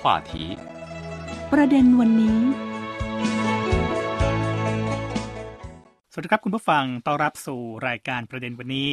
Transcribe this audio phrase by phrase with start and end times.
[0.00, 0.32] 话题
[1.52, 2.38] ประเด็นวันนี้
[6.12, 8.90] สวัสดีครับคุณผู้ฟัง ต้อนรับสู่รายการประเด็นวันนี้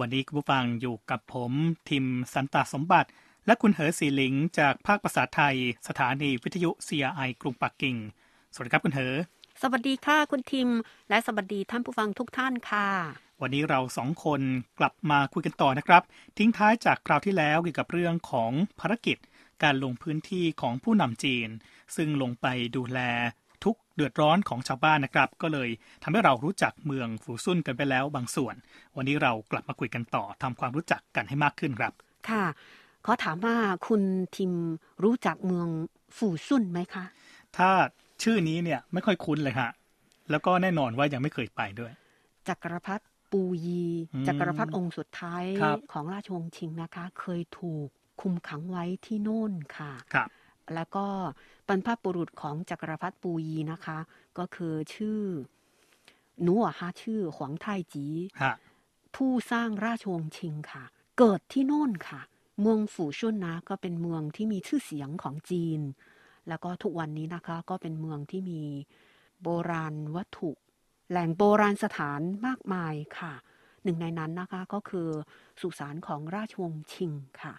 [0.00, 1.52] วันนี้คุณผู้ฟังอยู่กับผม
[1.90, 2.04] ทิม
[2.34, 3.08] สันตาสมบัติ
[3.46, 5.56] และคุณเหอสีหลิง จากภาคภาษาไทย
[5.88, 7.96] สถานีวิทยุ CRI กรุงปักกิ่ง
[8.54, 9.14] สวัสดีครับคุณเหอ
[9.62, 10.68] สวัสดีค่ะคุณทิม
[11.08, 12.88] และสวัสดีท่านผู้ฟังทุกท่านค่ะ
[13.42, 14.40] วันนี้เราสองคน
[14.78, 16.02] กลับมาคุยกันต่อนะครับ
[16.38, 19.16] ทิ้งท้ายจากคราวที่แล้วเกี่ยวกับเรื่องของภารกิจ
[19.64, 21.48] การลงพื้นที่ของผู้นำจีน
[21.96, 23.00] ซึ่งลงไปดูแล
[23.64, 25.68] ทุกเดือดร้อนของชาวบ้านนะครับ ก็เลย
[26.02, 28.54] ทำให้เรารู้จักเมืองฝูซุ่นกันไปแล้วบางส่วน
[28.96, 31.92] วันนี้เรากลับมาคุยกันต่อทำความรู้จักกันให้มากขึ้นครับ
[32.30, 32.44] ค่ะ
[33.06, 33.56] ขอถามว่า
[33.88, 34.02] คุณ
[34.36, 34.52] ทิม
[35.04, 35.68] รู้จักเมือง
[36.16, 37.04] ฝูซุ่นไหมคะ
[37.56, 37.70] ถ้า
[38.22, 39.70] ชื่อนี้เนี่ยไม่ค่อยคุ้นเลยฮะ
[40.30, 41.92] แล้วก็แน่นอนว่ายังไม่เคยไปด้วย
[42.48, 47.88] จักรพรรดิปูยีอืมจักรพรรดิองค์สุดท้ายครับของราชวงศ์ชิงนะคะ เคยถูก
[48.22, 50.28] คุมขังไว้ที่โน่นค่ะครับ
[50.74, 51.06] แล้วก็
[51.68, 53.98] บรรพบุรุษของจักรพรรดิปูยีนะคะ
[54.38, 55.20] ก็คือชื่อ
[56.42, 58.06] หนูอะฮะชื่อหวงไทจี
[58.42, 58.54] ฮะ
[59.14, 60.84] ผู้สร้างราชวงศ์ชิงค่ะ
[61.18, 62.20] เกิดที่โน่นค่ะ
[62.60, 65.80] เมืองฝูชุนนะก็เป็นเมืองที่มีชื่อเสียงของจีน
[66.48, 68.62] แล้วก็ทุกวันนี้นะคะ ก็เป็นเมืองที่มี
[69.42, 70.50] โบราณวัตถุ
[71.10, 73.32] แหล่งโบราณสถานมากมายค่ะ
[73.84, 75.08] หนึ่งในนั้นนะคะก็คือ
[75.60, 77.54] สุสานของราชวงศ์ชิงค่ะ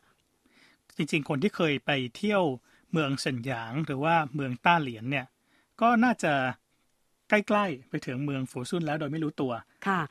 [0.98, 2.44] จริงๆ คนที่เคยไปเที่ยว
[2.92, 5.26] เมืองเซินหยาง หรือว่าเมืองต้าเหลียนเนี่ย
[5.82, 6.34] ก็น่าจะ
[7.30, 9.52] ใกล้ๆ ไปถึงเมืองฝูซุนแล้วโดยไม่รู้ตัว
[9.88, 10.02] ค่ะ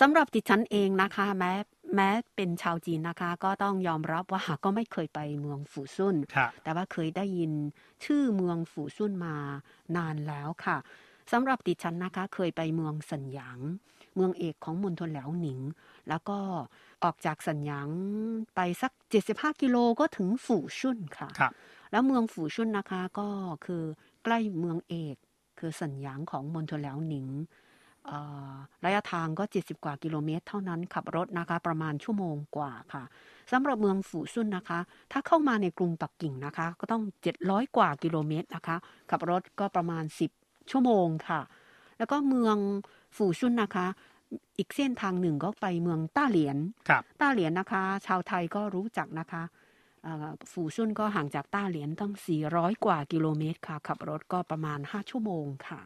[0.00, 1.52] สำหรับดิฉันเองนะคะแม้
[1.94, 7.52] แม้เป็นชาวจีนนะคะ ก็ต้องยอมรับว่าก็ไม่เคยไปเมืองฝูซุนครับแต่ว่าเคยได้ยิน
[8.04, 9.36] ชื่อเมืองฝูซุนมา
[9.96, 10.76] นานแล้วค่ะ
[11.32, 13.58] สำหรับดิฉันนะคะเคยไปเมืองสันหยาง
[14.14, 15.60] เมืองเอกของมณฑลแหลวหนิง
[16.10, 16.38] แล้วก็
[17.04, 17.88] ออกจากสันหยาง
[18.54, 18.92] ไปสัก
[19.26, 21.52] 75 กิโลก็ถึงฝูชุนค่ะครับ
[21.90, 23.28] แล้วเมืองฝูชุนนะคะก็
[23.64, 23.82] คือ
[24.24, 25.16] ใกล้เมืองเอก
[25.58, 27.28] คือสันหยางของมณฑลแหลวหนิง
[28.06, 28.18] เอ่
[28.52, 28.54] อ
[28.84, 33.04] ระยะทางก็ 70 กว่ากิโลเมตร เท่านั้นขับรถนะคะ ประมาณชั่วโมงกว่าค่ะ
[33.52, 34.80] สำหรับเมืองฝูซุนนะคะ
[35.12, 37.02] ถ้าเข้ามาในกรุงปักกิ่งนะคะ ก็ต้อง
[37.38, 38.76] 700 กว่ากิโลเมตรนะคะ
[39.10, 40.04] ขับรถก็ประมาณ
[40.36, 41.40] 10 ชั่วโมงค่ะ
[41.98, 42.56] แล้วก็เมือง
[43.16, 43.86] ฝูซุนนะคะ
[44.58, 46.56] อีกเส้นทางหนึ่งก็ไปเมืองต้าเหลียน
[46.88, 49.42] ครับต้าเหลียนนะคะ ชาวไทยก็รู้จักนะคะ
[50.04, 52.12] เอ่อฝูซุนก็ห่างจากต้าเหลียนตั้ง
[52.48, 55.80] 400 กว่ากิโลเมตรค่ะ ขับรถก็ประมาณ 5 ชั่วโมงค่ะ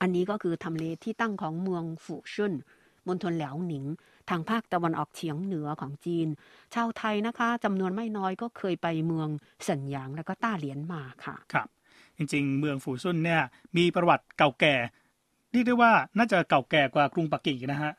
[0.00, 2.54] อันนี้ก็คือทำเลที่ตั้งของเมืองฝูซุน
[3.06, 3.84] มณฑลแหลวหนิง
[4.30, 6.28] ทางภาคตะวันออกเฉียงเหนือของจีน
[6.74, 9.28] ชาวไทยนะคะจำนวนไม่น้อยก็เคยไปเมือง
[9.68, 11.68] สันหยางแล้วก็ต้าเหลียนมาค่ะ ครับ
[12.16, 13.42] จริงๆ เมืองฝูซุนเนี่ย
[13.76, 14.74] มีประวัติเก่าแก่
[15.52, 17.92] เรียกได้ว่าน่าจะเก่าแก่กว่ากรุงปักกิ่งนะฮะ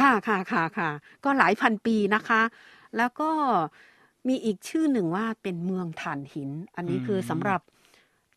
[0.00, 0.90] ค่ะค่ะค่ะค่ะ
[1.24, 2.42] ก็หลายพันปีนะคะ
[2.96, 3.30] แล้วก็
[4.28, 7.60] มีอีกชื่อหนึ่งว่าเป็นเมืองถ่านหิน อันนี้คือสำหรับ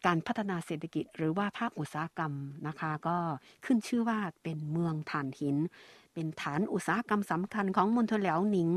[0.06, 2.34] การพัฒนาเศรษฐกิจ หรือว่าภาคอุตสาหกรรม
[2.68, 3.18] นะคะ ก็
[3.66, 5.58] ขึ้นชื่อว่าเป็นเมืองถ่านหิน
[6.14, 8.70] เป็นฐานอุตสาหกรรมสำคัญของมณฑลแหลวหนิง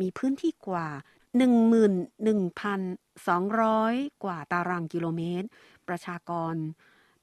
[0.00, 0.86] มีพื้นที่กว่า
[1.34, 5.48] 11,200 กว่าตารางกิโลเมตร
[5.88, 6.54] ประชากร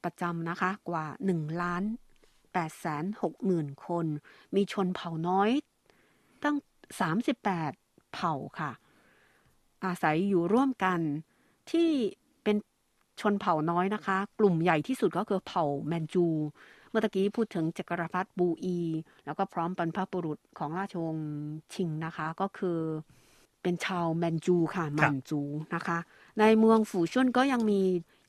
[0.04, 1.84] ประจำนะคะกว่า 1 ล้าน
[3.04, 4.06] 860,000คน
[4.56, 5.50] มีชนเผ่าน้อย
[6.44, 6.58] ตั้ง
[7.40, 8.72] 38 เผ่าค่ะ
[9.86, 11.00] อาศัยอยู่ร่วมกัน
[11.72, 11.90] ที่
[12.44, 12.56] เป็น
[13.22, 16.28] ชนเผ่าน้อยนะคะ กลุ่มใหญ่ที่สุดก็คือเผ่าแมนจู
[16.90, 18.78] เมื่อกี้พูดถึงจักรพรรดิบูอี
[19.26, 21.30] แล้วก็พร้อมบรรพบุรุษของราชวงศ์
[21.74, 22.80] ชิงนะคะ ก็คือ
[23.62, 25.42] เป็นชาวแมนจูค่ะแมนจู
[25.76, 25.98] นะคะ
[26.40, 27.82] ในเมืองฝูช่วนก็ยังมี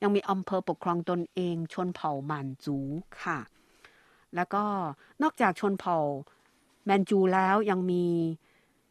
[0.02, 2.76] ยังมีอำเภอปกครองตนเองชนเผ่าหมันจู
[3.22, 3.38] ค่ะ
[4.34, 4.64] แล้วก็
[5.22, 5.98] นอกจากชนเผ่า
[6.86, 8.04] แมนจูแล้วยังมี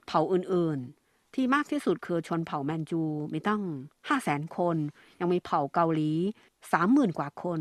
[0.07, 3.01] เผ่าอื่นๆ ที่มากที่สุดคือชนเผ่าแมนจู
[3.33, 3.61] มีตั้ง
[4.07, 4.77] ห้าแสนคน
[5.19, 6.11] ยังมีเผ่าเกาหลี
[6.71, 7.59] สามหมื่นกว่าคน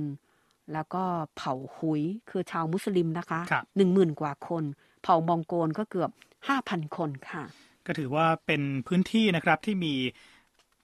[0.72, 1.04] แล้วก็
[1.36, 4.64] เผ่าหุยคือชาวมุสลิมนะคะครับหนึ่งหมื่นกว่าคน
[5.02, 6.10] เผ่ามองโกลก็เกือบ
[6.48, 7.44] ห้าพันคนค่ะ
[7.86, 9.94] ก็ถือว่าเป็นพื้นที่นะครับที่มี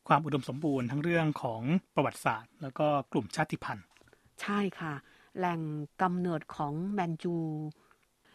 [0.08, 1.62] ความอุดมสมบูรณ์ทั้งเรื่องของ
[1.94, 3.86] ประวัติศาสตร์ แล้วก็กลุ่มชาติพันธุ์
[4.42, 4.94] ใช่ค่ะ
[5.36, 5.60] แหล่ง
[6.02, 7.36] กำเนิดของแมนจู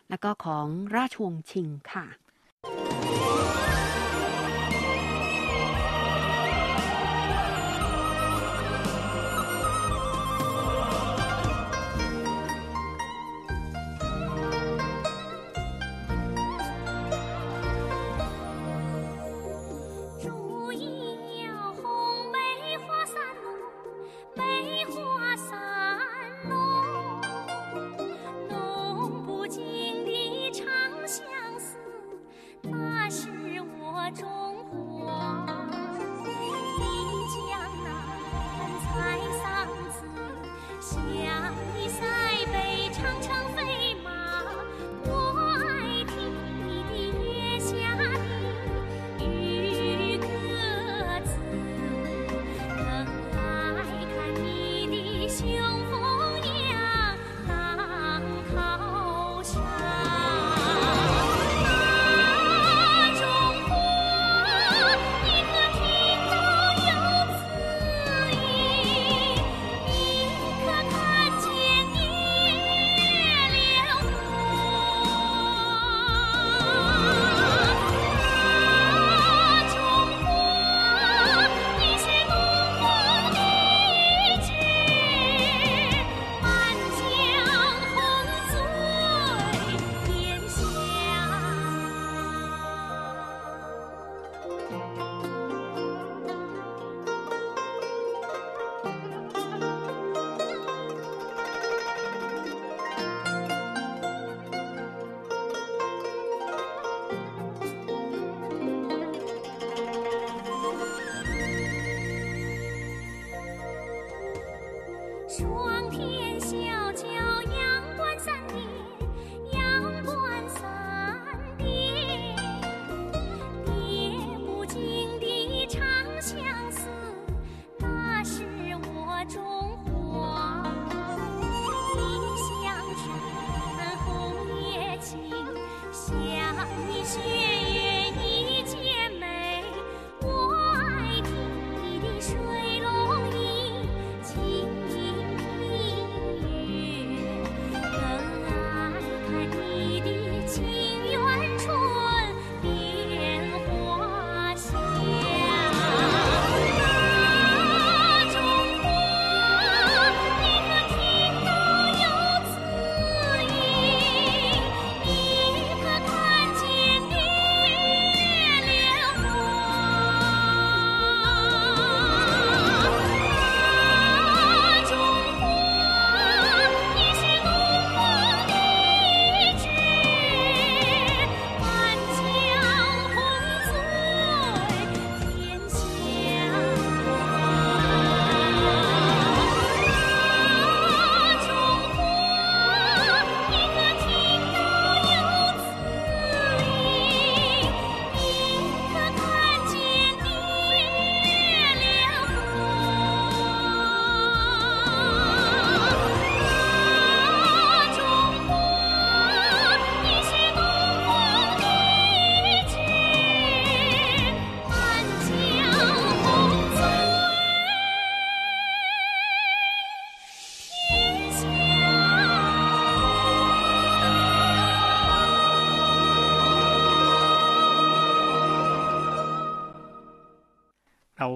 [0.09, 2.05] และก็ของราชวงศ์ชิงค่ะ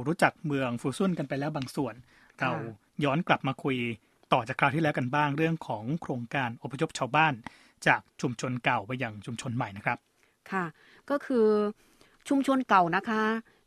[0.06, 1.96] รารู้จักเมืองฟูซุนกันไปแล้วบางส่วน
[2.42, 2.52] เรา
[3.04, 3.78] ย้อนกลับมาคุย
[4.34, 7.34] ต่อจากคราวที่แล้วกันบ้างเรื่องของโครงการอพยพชาวบ้าน
[7.88, 9.98] จากชุมชนเก่าไปยังชุมชนใหม่นะครับ
[10.52, 10.66] ค่ะ
[11.10, 11.48] ก็คือ
[12.30, 13.24] ชุมชนเก่านะคะ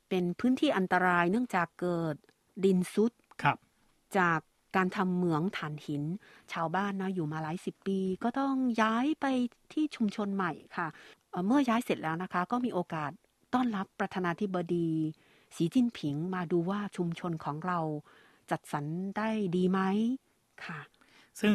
[0.09, 2.15] เป็นพื้นที่อันตรายเนื่องจากเกิด
[2.65, 3.57] ดินซุดครับ
[4.19, 4.41] จาก
[4.77, 6.03] การทำเหมืองถ่านหิน
[6.53, 9.27] ชาวบ้านนะอยู่มาหลายสิบปี ก็ต้องย้ายไป
[9.73, 10.89] ที่ชุมชนใหม่ค่ะ
[11.31, 13.11] เอ่อเมื่อย้ายเสร็จแล้วนะคะ ก็มีโอกาส
[13.55, 14.91] ต้อนรับประธานาธิบดี
[15.57, 17.79] สีจิ้นผิงมาดูว่าชุมชนของเรา
[18.51, 18.85] จัดสรร
[19.17, 19.81] ได้ดีไหม
[20.65, 20.81] ค่ะ
[21.41, 21.55] ซึ่ง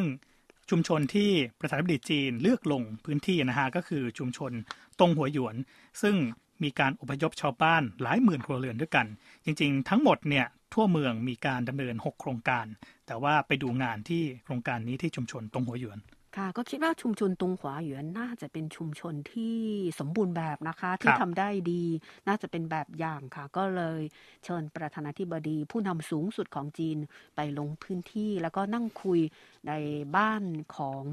[0.70, 4.52] ชุมชนที่ประธานาธิบดีจีนเลือกลงพื้นที่นะฮะก็คือชุมชน
[4.98, 5.56] ตรงหัวหยวน
[6.02, 6.16] ซึ่ง
[6.62, 9.06] มีการอพยพชาวบ้านหลายหมื่นครัวเรือนด้วยกัน
[9.44, 12.66] จริง ๆ ทั้งหมดเนี่ยทั่วเมืองมีการดำเนิน 6 โครงการ
[13.06, 15.98] แต่ว่าไปดูงานที่โครงการนี้ที่ชุมชนตรงหัวหยวน
[16.36, 19.56] ค่ะก็คิดว่าชุมชนตรงขวาหยวนน่าจะเป็นชุมชนที่
[19.98, 21.84] สมบูรณ์แบบนะคะ ที่ครับทำได้ดี
[22.26, 24.00] น่าจะเป็นแบบอย่างค่ะ ก็เลย
[24.44, 26.98] เชิญประธานาธิบดีผู้นำสูงสุดของจีน
[27.36, 29.20] ไปลงพื้นที่ แล้วก็นั่งคุย
[29.68, 29.72] ใน
[30.16, 30.42] บ้าน
[30.76, 31.04] ของ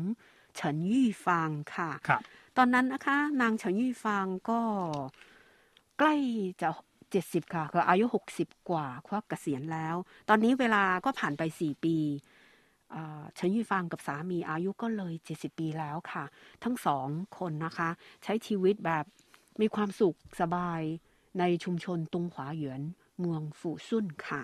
[0.56, 2.22] เฉินยี่ฟางค่ะครับ
[2.58, 4.62] ตอนนั้นนะคะ นางเฉินยี่ฟางก็
[6.00, 6.16] ใกล้
[6.62, 6.70] จะ
[7.12, 9.96] เจ็ดสิบค่ะคืออายุหกสิบกว่าเพราะเกษียณแล้ว
[10.30, 12.31] ตอนนี้เวลาก็ผ่านไปสี่ปีอ่า
[13.36, 16.24] เฉินยี่ฟางกับสามีอายุก็เลยเจ็ดสิบปีแล้วค่ะ
[16.64, 17.08] ทั้งสอง
[17.40, 17.90] คนนะคะ
[18.24, 19.06] ใช้ชีวิตแบบ
[19.62, 20.82] มีความสุขสบาย
[21.40, 22.82] ในชุมชนตุงหวาหยวน
[23.20, 24.44] เมืองฝูซุ่นค่ะ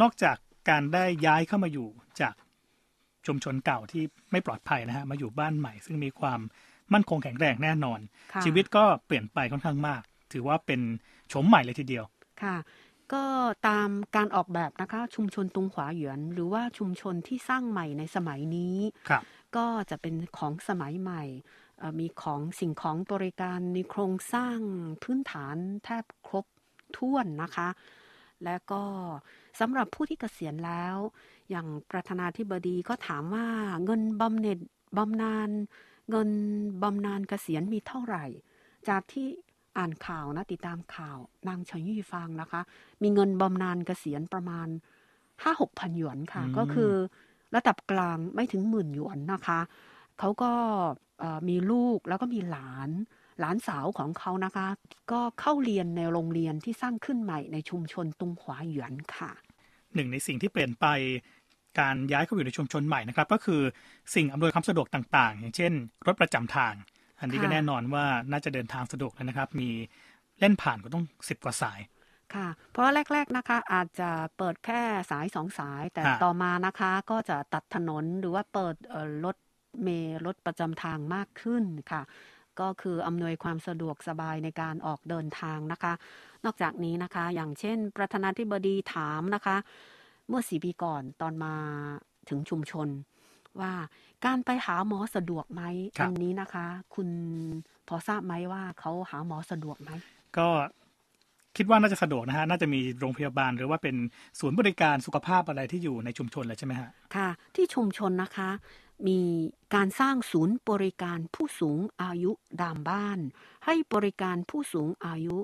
[0.00, 0.36] นอกจาก
[0.68, 1.88] การได้ย้ายเข้ามาอยู่
[2.20, 2.34] จาก
[3.26, 4.02] ชุมชนเก่าที่
[4.32, 6.40] ไม่ปลอดภัยนะฮะมาอยู่บ้านใหม่ ซึ่งมีความ
[6.94, 8.00] มั่นคงแข็งแรงแน่นอน
[8.32, 10.02] ค่ะชีวิตก็เปลี่ยนไปค่อนข้างมาก
[10.32, 10.80] ถือว่าเป็น
[11.28, 12.04] โฉมใหม่เลยทีเดียว
[12.42, 12.56] ค่ะ
[13.14, 13.24] ก็
[13.68, 18.76] ตามการออกแบบนะคะชุมชนตุงขวาหยวน หรือว่าชุมชนที่สร้างใหม่ในสมัยนี้
[19.08, 19.22] ครับ
[19.56, 21.22] ก็จะเป็นของสมัยใหม่
[21.78, 24.58] เอ่อมีของสิ่งของบริการมีโครงสร้าง
[25.02, 26.44] พื้นฐานแทบครบ
[26.96, 27.68] ถ้วนนะคะ
[28.44, 28.82] และก็
[29.60, 30.96] สำหรับผู้ที่เกษียณแล้ว
[31.50, 33.46] อย่างประธานาธิบดีก็ถามว่า
[33.84, 34.58] เงินบำเหน็จ
[34.98, 35.50] บำนาญ
[36.10, 36.30] เงิน
[36.82, 38.24] บำนาญเกษียณมีเท่าไหร่
[38.88, 39.26] จากที่
[39.78, 41.18] อ่านข่าวนะติดตามข่าว
[41.48, 42.60] นางเฉยยี่ฟางนะคะ
[43.02, 44.68] มีเงินบำนาญเกษียณประมาณ
[45.42, 46.92] ห้าหกพันหยวนค่ะอืมก็คือ
[47.56, 49.60] ระดับกลางไม่ถึงหมื่นหยวนนะคะ
[50.18, 50.52] เขาก็
[51.18, 52.90] เอ่อมีลูกแล้วก็มีหลาน
[53.40, 54.66] หลานสาวของเขานะคะ
[55.12, 59.30] ก็เข้าเรียนในโรงเรียนที่สร้างขึ้นใหม่ในชุมชนตุงหวาหยวนค่ะ
[59.94, 60.86] หนึ่งในสิ่งที่เปลี่ยนไป
[61.80, 63.60] การย้ายเข้าอยู่ในชุมชนใหม่นะครับ ก็คือ
[64.14, 65.72] สิ่งอำนวยความสะดวกต่าง ๆ อย่างเช่น
[66.06, 66.74] รถประจำทาง
[67.20, 69.68] อันนี้ก็ค่ะแน่นอนว่าน่าจะเดินทางสะดวกเลยนะครับ มี
[70.40, 71.80] เล่นผ่านก็ต้องสิบกว่าสาย
[72.34, 79.36] ค่ะ เพราะแรก ๆนะคะอาจจะเปิดแค่สายสองสาย แต่ฮะต่อมานะคะก็จะตัดถนนหรือว่าเปิดเอ่อรถ
[79.82, 82.02] เมล์รถประจำทางมากขึ้นค่ะ
[82.60, 85.92] ก็คืออำนวยความสะดวกสบายในการออกเดินทางนะคะ
[86.44, 89.56] นอกจากนี้นะคะ อย่างเช่น ประธานาธิบดีถามนะคะ
[90.28, 91.54] เมื่อสี่ปีก่อนตอนมา
[92.28, 92.88] ถึงชุมชน
[93.60, 93.72] ว่า
[94.24, 95.62] การไปหาหมอสะดวกไหม
[95.98, 97.08] ครับ อันี้นะคะ คุณ
[97.88, 99.90] พอทราบไหมว่าเขาหาหมอสะดวกไหม
[100.36, 100.48] ก็
[101.56, 103.96] คิดว่าน่าจะสะดวกนะฮะ น่าจะมีโรงพยาบาลหรือว่าเป็น
[104.40, 108.50] ศูนย์บริการสุขภาพอะไรที่อยู่ในชุมชนเลยใช่ไหมฮะ ค่ะ ที่ชุมชนนะคะ
[109.08, 109.20] มี
[109.74, 113.18] การสร้างศูนย์บริการผู้สูงอายุดามบ้าน
[113.64, 115.38] ให้บริการผู้สูงอายุ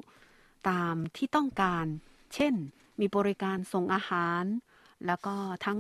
[0.69, 1.87] ตามที่ต้องการ
[2.35, 2.55] เช่น
[3.01, 4.45] มีบริการส่งอาหาร
[5.07, 5.79] แล้วก็ทั้ง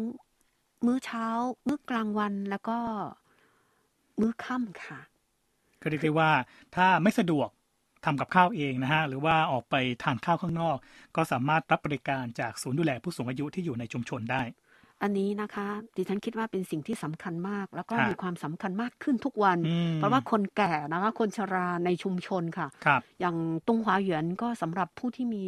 [0.86, 1.26] มื้อเช้า
[1.66, 2.78] มื้อกลางวันแล้วก็
[4.20, 5.00] มื้อค่ำค่ะ
[5.80, 6.30] ก็เรียกได้ว่า
[6.76, 7.48] ถ้าไม่สะดวก
[8.04, 10.76] ทำกับข้าวเองนะฮะหรือว่าออกไปทานข้าวข้างนอก
[11.16, 14.42] ก็สามารถรับบริการจากศูนย์ดูแลผู้สูงอายุที่อยู่ในชุมชนได้
[15.02, 23.36] อันนี้นะคะดิฉันคิดว่าเป็นสิ่งที่สำคัญมาก แล้วก็ฮะมีความสำคัญมากขึ้นทุกวันอืมเพราะว่าคนแก่นะคะคนชราในชุมชนค่ะครับอย่าง
[23.66, 25.46] ตงหวาหยวนก็สำหรับผู้ที่มี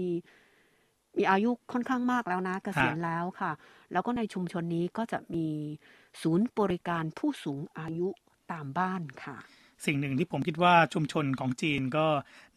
[1.18, 3.52] มีอายุค่อนข้างมากแล้วนะเกษียณแล้วค่ะ
[3.92, 5.46] แล้วก็ในชุมชนนี้ก็จะมี
[6.22, 8.08] ศูนย์บริการผู้สูงอายุ
[8.52, 9.36] ตามบ้านค่ะ
[9.86, 12.06] สิ่งหนึ่งที่ผมคิดว่าชุมชนของจีนก็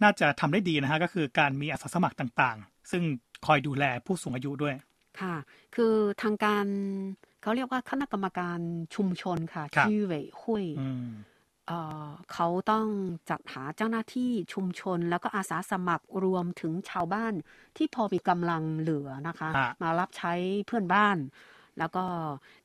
[0.03, 3.03] น่าจะทำได้ดีนะฮะก็คือการมีอาสาสมัครต่างๆ ซึ่ง
[3.45, 4.75] คอยดูแลผู้สูงอายุด้วย
[5.21, 5.35] ค่ะ
[5.75, 6.65] คือทางการ
[7.41, 8.59] เขาเรียกว่าคณะกรรมการ
[8.95, 11.07] ชุมชนค่ะครับที่เหวยหุยอืม
[11.69, 12.87] เอ่อเขาต้อง
[13.29, 17.33] จัดหาเจ้าหน้าที่ชุมชน แล้วก็อาสาสมัครรวมถึงชาวบ้าน
[17.77, 20.33] ที่พอมีกำลังเหลือนะคะฮะมารับใช้
[20.67, 21.17] เพื่อนบ้าน
[21.79, 22.03] แล้วก็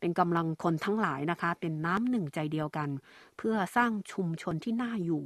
[0.00, 2.88] เป็นกำลังคนทั้งหลายนะคะ เป็นน้ำหนึ่งใจเดียวกัน
[3.36, 5.24] เพื่อสร้างชุมชนที่น่าอยู่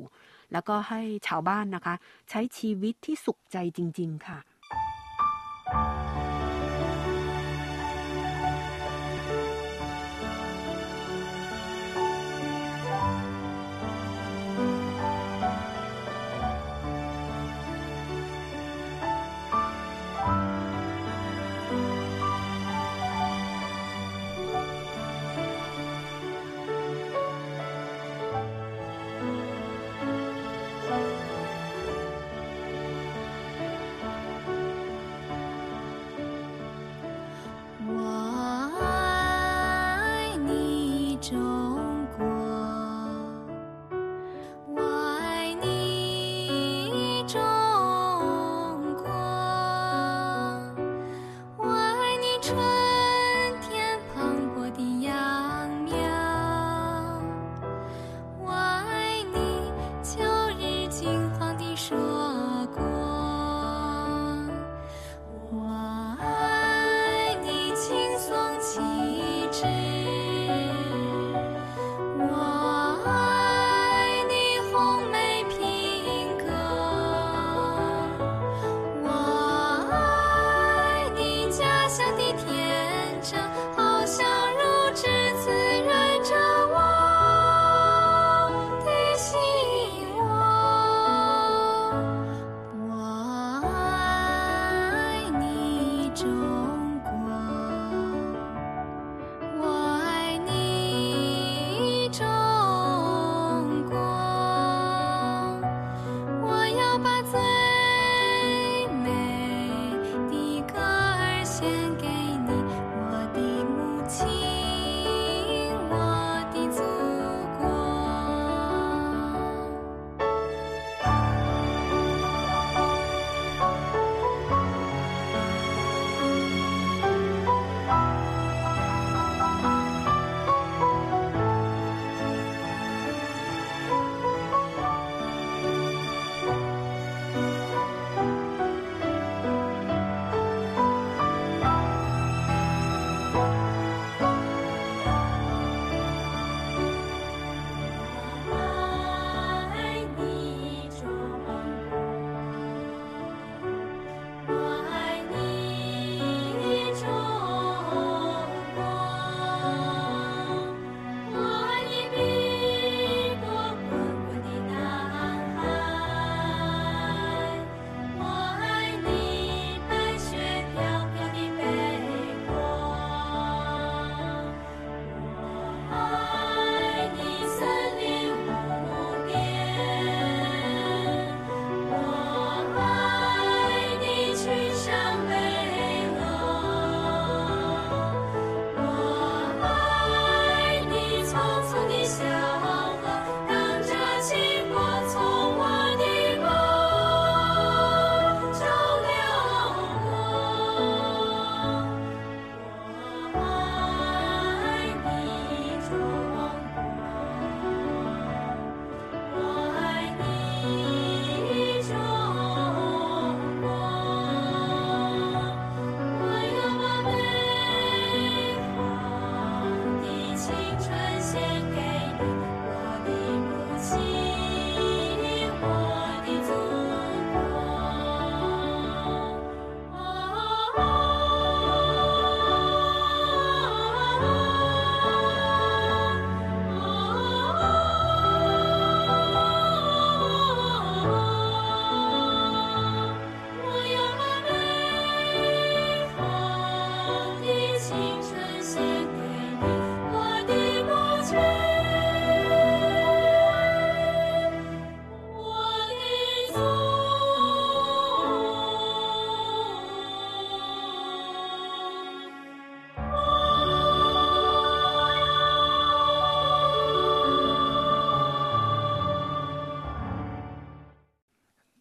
[0.52, 1.94] แล้วก็ให้ชาวบ้านนะคะ
[2.30, 4.38] ใช้ชีวิตที่สุขใจจริง ๆ ค่ะ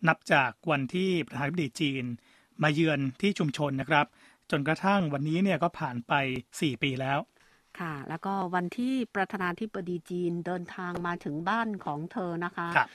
[0.07, 2.05] นับจากวันที่ประธานาธิบดีจีน
[2.63, 4.05] มาเยือนที่ชุมชนนะครับ
[4.51, 6.13] จนกระทั่งวันนี้เนี่ยก็ผ่านไป
[6.51, 7.19] 4 ปีแล้ว
[7.79, 12.89] ค่ะ แล้วก็วันที่ประธานาธิบดีจีนเดินทางมาถึงบ้านของเธอนะคะครับ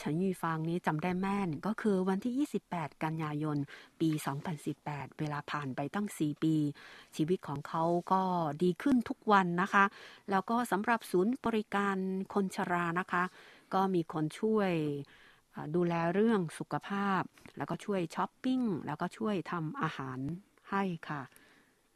[0.00, 3.56] ฉันยูฟางนี้จำได้แม่นก็คือวันที่ 28 กันยายน
[4.00, 4.10] ปี
[4.64, 6.54] 2018 เวลาผ่านไปตั้ง 4 ปี
[7.16, 8.22] ชีวิตของเขาก็
[8.62, 9.84] ดีขึ้นทุกวันนะคะ
[10.30, 11.96] แล้วก็สำหรับศูนย์บริการ
[12.34, 13.24] คนชรานะคะ
[13.74, 15.25] ก็มีคนช่วยอ่า
[15.76, 17.22] ดูแลเรื่องสุขภาพ
[17.56, 20.18] แล้วก็ช่วยช้อปปิ้ง แล้วก็ช่วยทำอาหาร
[20.70, 21.22] ให้ค่ะ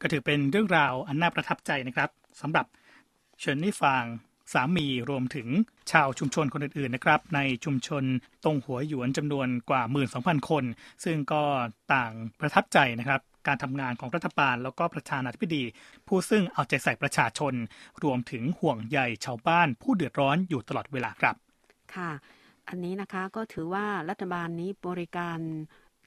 [0.01, 2.09] ก็ถือเป็นเรื่องราวอันน่าประทับใจนะครับ
[2.41, 2.65] สำหรับ
[3.39, 4.05] เฉินนี่ฟาง
[4.53, 5.47] สามีรวมถึง
[5.91, 8.03] ชาวชุมชนคนอื่นๆนะครับ ในชุมชน
[8.43, 9.81] ตรงหัวหยวนจำนวนกว่า
[10.15, 10.63] 12,000 คน
[11.03, 11.43] ซึ่งก็
[11.93, 15.63] ต่างประทับใจนะครับการทำงานของรัฐบาลแล้วก็ประธานาธิบดี
[16.07, 17.53] ผู้ซึ่งเอาใจใส่ประชาชน
[18.03, 21.35] รวมถึงห่วงใยชาวบ้านผู้เดือดร้อนอยู่ตลอดเวลาครับ
[21.95, 22.11] ค่ะ
[22.69, 25.39] อันนี้นะคะก็ถือว่ารัฐบาลนี้บริการ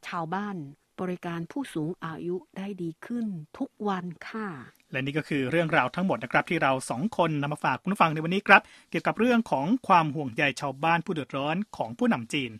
[0.08, 0.56] ชาวบ้าน
[1.00, 3.26] บริการผู้สูงอายุได้ดีขึ้น
[3.58, 4.48] ทุกวันค่ะ
[4.92, 12.50] และนี่ก็คือเรื่องราวทั้งหมดนะครับที่เราสองคนนำมาฝากคุณผู้ฟังในวันนี้ครับ เกี่ยวกับเรื่องของความห่วงใยชาวบ้านผู้เดือดร้อนของผู้นำจีน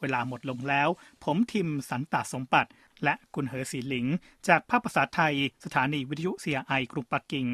[0.00, 0.88] เวลาหมดลงแล้ว
[1.24, 2.66] ผมทิมสันตาสมปัต
[3.04, 4.06] และคุณเหอสีหลิง
[4.48, 5.34] จากภาคภาษาไทย
[5.64, 7.46] สถานีวิทยุ CRI กรุงปักกิ่ง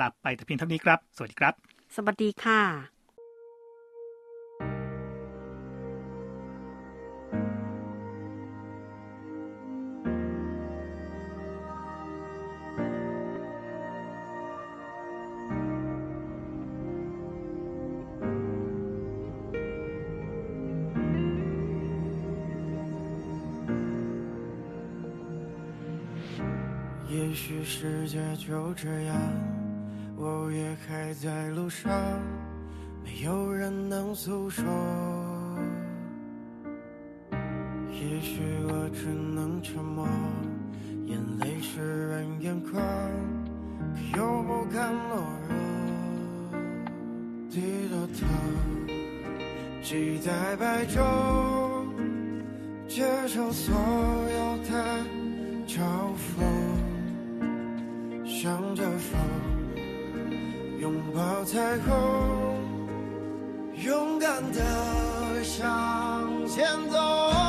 [0.00, 1.54] ลาไปแต่เพียงเท่านี้ครับ สวัสดีครับ
[1.96, 2.93] สวัสดีค่ะ
[28.46, 29.16] 就这样，
[30.18, 31.90] 我也还在路上，
[33.02, 34.62] 没有人能诉说。
[37.90, 40.06] 也许我只能沉默，
[41.06, 42.82] 眼泪湿润眼眶，
[44.12, 45.56] 可又不敢懦弱。
[47.48, 48.26] 低着头，
[49.82, 51.00] 期待白昼，
[52.86, 54.98] 接受所有的
[55.66, 55.80] 嘲
[56.18, 56.73] 讽。
[58.44, 59.18] 向着风，
[60.78, 61.94] 拥抱彩虹，
[63.82, 67.43] 勇敢的向前走。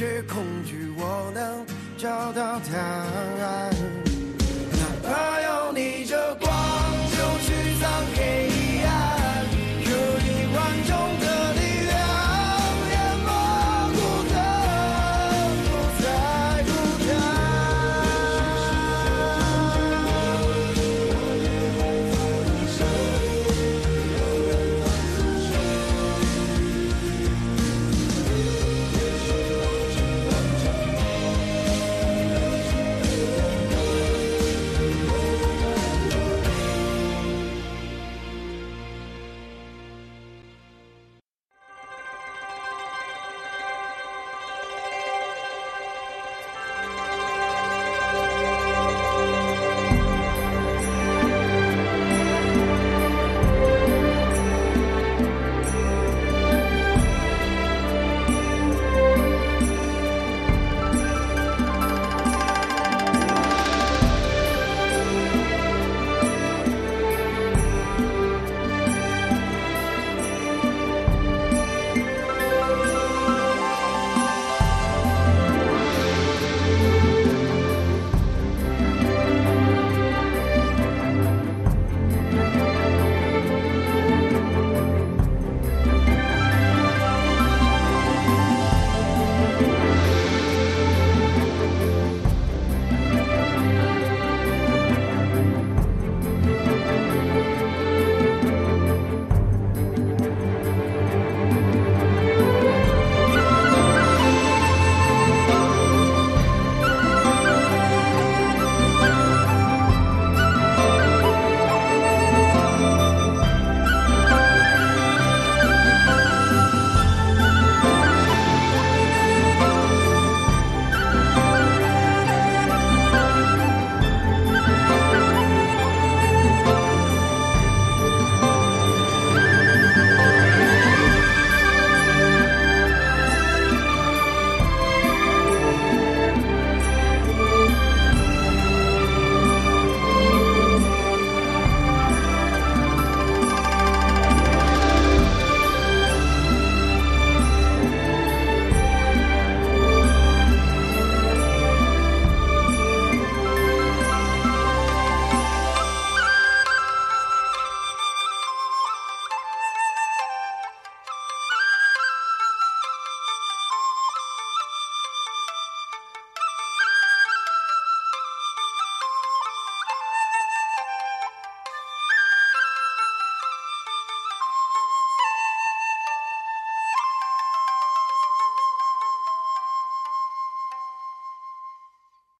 [0.00, 1.66] 却恐惧我能
[1.98, 3.69] 找到答案。